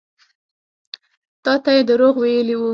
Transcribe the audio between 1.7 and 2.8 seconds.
يې دروغ ويلي وو.